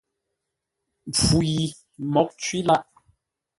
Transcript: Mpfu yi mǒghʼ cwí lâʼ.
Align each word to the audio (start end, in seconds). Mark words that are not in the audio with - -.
Mpfu 1.09 1.37
yi 1.49 1.61
mǒghʼ 2.13 2.29
cwí 2.41 2.59
lâʼ. 2.67 2.83